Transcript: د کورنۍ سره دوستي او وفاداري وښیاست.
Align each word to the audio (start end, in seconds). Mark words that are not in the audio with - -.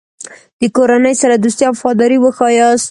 د 0.59 0.63
کورنۍ 0.77 1.15
سره 1.21 1.35
دوستي 1.43 1.63
او 1.67 1.73
وفاداري 1.75 2.17
وښیاست. 2.19 2.79